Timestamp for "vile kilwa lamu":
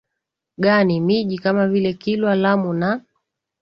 1.67-2.73